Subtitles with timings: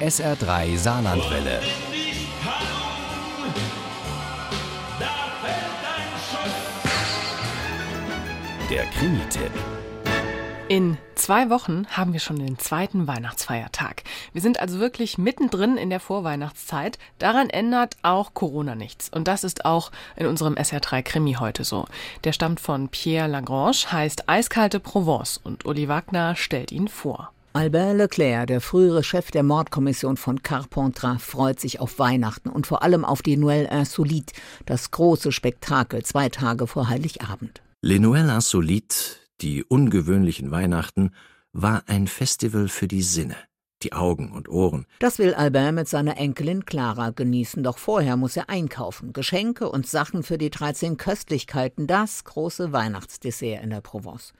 [0.00, 1.60] SR3 Saarlandwelle.
[8.68, 9.52] Der Krimi-Tipp.
[10.68, 14.02] In zwei Wochen haben wir schon den zweiten Weihnachtsfeiertag.
[14.32, 16.98] Wir sind also wirklich mittendrin in der Vorweihnachtszeit.
[17.20, 19.08] Daran ändert auch Corona nichts.
[19.08, 21.86] Und das ist auch in unserem SR3 Krimi heute so.
[22.24, 27.30] Der stammt von Pierre Lagrange, heißt Eiskalte Provence und Uli Wagner stellt ihn vor.
[27.56, 32.82] Albert Leclerc, der frühere Chef der Mordkommission von Carpentras, freut sich auf Weihnachten und vor
[32.82, 34.34] allem auf die Noël Insolite,
[34.66, 37.62] das große Spektakel zwei Tage vor Heiligabend.
[37.80, 41.12] Les Noël Insolites, die ungewöhnlichen Weihnachten,
[41.52, 43.36] war ein Festival für die Sinne,
[43.84, 44.84] die Augen und Ohren.
[44.98, 49.12] Das will Albert mit seiner Enkelin Clara genießen, doch vorher muss er einkaufen.
[49.12, 54.32] Geschenke und Sachen für die 13 Köstlichkeiten, das große Weihnachtsdessert in der Provence.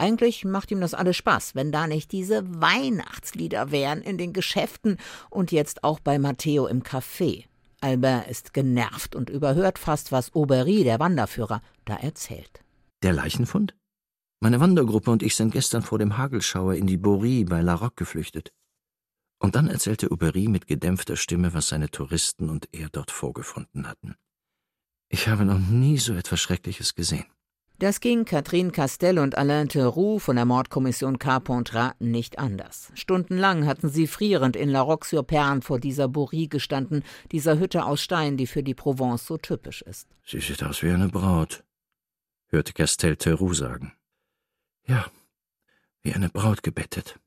[0.00, 4.96] Eigentlich macht ihm das alles Spaß, wenn da nicht diese Weihnachtslieder wären in den Geschäften
[5.28, 7.44] und jetzt auch bei Matteo im Café.
[7.82, 12.64] Albert ist genervt und überhört fast, was Aubry, der Wanderführer, da erzählt.
[13.02, 13.76] Der Leichenfund?
[14.40, 17.96] Meine Wandergruppe und ich sind gestern vor dem Hagelschauer in die Borie bei La Roque
[17.96, 18.54] geflüchtet.
[19.38, 24.14] Und dann erzählte Aubry mit gedämpfter Stimme, was seine Touristen und er dort vorgefunden hatten.
[25.10, 27.26] Ich habe noch nie so etwas Schreckliches gesehen.
[27.80, 32.92] Das ging Catherine Castell und Alain Theroux von der Mordkommission Carpentras nicht anders.
[32.92, 38.36] Stundenlang hatten sie frierend in La Roque-sur-Perne vor dieser Bourrie gestanden, dieser Hütte aus Stein,
[38.36, 40.08] die für die Provence so typisch ist.
[40.26, 41.64] Sie sieht aus wie eine Braut,
[42.48, 43.94] hörte Castell Theroux sagen.
[44.86, 45.06] Ja,
[46.02, 47.18] wie eine Braut gebettet.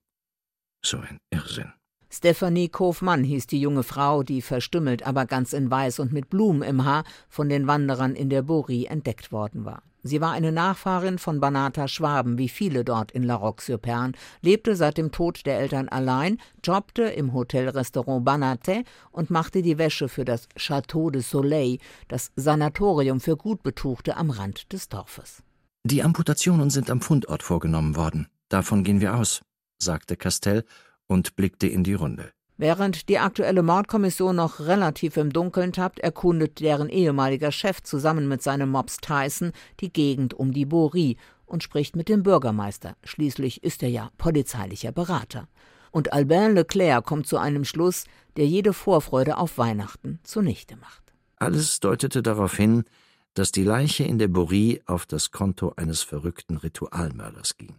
[0.83, 1.73] So ein Irrsinn.
[2.11, 6.61] Stephanie Kofmann hieß die junge Frau, die verstümmelt, aber ganz in Weiß und mit Blumen
[6.61, 9.81] im Haar von den Wanderern in der Bourrie entdeckt worden war.
[10.03, 14.97] Sie war eine Nachfahrin von Banata Schwaben, wie viele dort in La Roque-sur-Perne, lebte seit
[14.97, 20.49] dem Tod der Eltern allein, jobbte im Hotelrestaurant Banaté und machte die Wäsche für das
[20.57, 21.77] Château de Soleil,
[22.09, 25.41] das Sanatorium für Gutbetuchte am Rand des Dorfes.
[25.85, 28.27] Die Amputationen sind am Fundort vorgenommen worden.
[28.49, 29.41] Davon gehen wir aus,
[29.81, 30.65] sagte Castell
[31.07, 32.31] und blickte in die Runde.
[32.63, 38.41] Während die aktuelle Mordkommission noch relativ im Dunkeln tappt, erkundet deren ehemaliger Chef zusammen mit
[38.41, 39.51] seinem Mops Tyson
[39.81, 42.95] die Gegend um die Borie und spricht mit dem Bürgermeister.
[43.03, 45.49] Schließlich ist er ja polizeilicher Berater.
[45.91, 48.05] Und Albin Leclerc kommt zu einem Schluss,
[48.37, 51.03] der jede Vorfreude auf Weihnachten zunichte macht.
[51.35, 52.85] Alles deutete darauf hin,
[53.33, 57.75] dass die Leiche in der Borie auf das Konto eines verrückten Ritualmörders ging,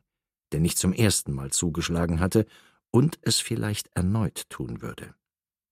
[0.53, 2.45] der nicht zum ersten Mal zugeschlagen hatte
[2.95, 5.17] und es vielleicht erneut tun würde.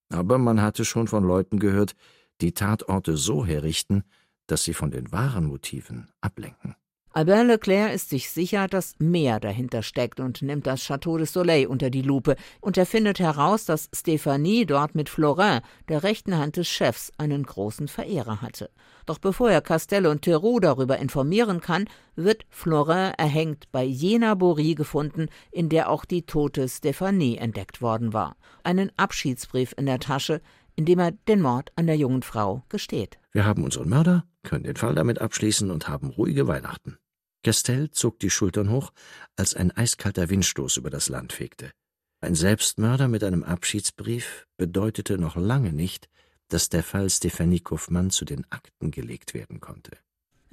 [0.09, 1.95] Aber man hatte schon von Leuten gehört,
[2.41, 4.03] die Tatorte so herrichten,
[4.49, 6.75] dass sie von den wahren Motiven ablenken.
[7.15, 11.67] Albert Leclerc ist sich sicher, dass mehr dahinter steckt und nimmt das Château de Soleil
[11.67, 12.37] unter die Lupe.
[12.63, 17.43] Und er findet heraus, dass Stéphanie dort mit Florin, der rechten Hand des Chefs, einen
[17.43, 18.71] großen Verehrer hatte.
[19.05, 21.85] Doch bevor er Castelle und Theroux darüber informieren kann,
[22.17, 28.15] wird Florin erhängt bei jener Borie gefunden, in der auch die tote Stéphanie entdeckt worden
[28.15, 28.37] war.
[28.65, 30.41] Einen Abschiedsbrief in der Tasche,
[30.77, 33.19] in dem er den Mord an der jungen Frau gesteht.
[33.33, 36.97] Wir haben unseren Mörder, können den Fall damit abschließen und haben ruhige Weihnachten.
[37.43, 38.93] Castell zog die Schultern hoch,
[39.37, 41.73] als ein eiskalter Windstoß über das Land fegte.
[42.21, 46.09] Ein Selbstmörder mit einem Abschiedsbrief bedeutete noch lange nicht,
[46.49, 49.97] dass der Fall Stephanie Kaufmann zu den Akten gelegt werden konnte.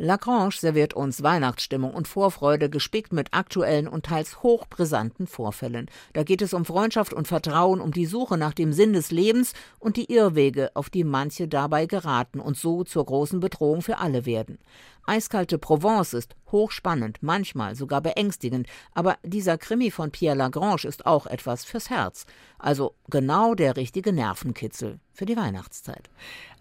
[0.02, 5.92] Lagrange serviert uns Weihnachtsstimmung und Vorfreude, gespickt mit aktuellen und teils hochbrisanten Vorfällen.
[6.14, 9.52] Da geht es um Freundschaft und Vertrauen, um die Suche nach dem Sinn des Lebens
[9.78, 14.26] und die Irrwege, auf die manche dabei geraten und so zur großen Bedrohung für alle
[14.26, 14.58] werden.
[15.06, 21.26] Eiskalte Provence ist hochspannend, manchmal sogar beängstigend, aber dieser Krimi von Pierre Lagrange ist auch
[21.26, 22.26] etwas fürs Herz.
[22.58, 26.10] Also genau der richtige Nervenkitzel für die Weihnachtszeit.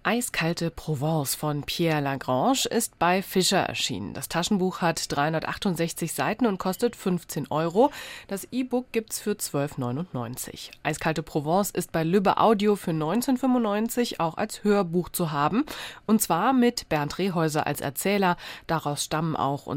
[0.05, 4.15] Eiskalte Provence von Pierre Lagrange ist bei Fischer erschienen.
[4.15, 7.91] Das Taschenbuch hat 368 Seiten und kostet 15 Euro.
[8.29, 10.71] Das E-Book gibt's für 12,99.
[10.83, 15.67] Eiskalte Provence ist bei Lübbe Audio für 1995 auch als Hörbuch zu haben.
[16.07, 18.37] Und zwar mit Bernd Rehäuser als Erzähler.
[18.67, 19.67] Daraus stammen auch